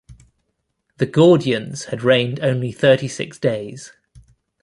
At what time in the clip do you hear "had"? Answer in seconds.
1.91-2.01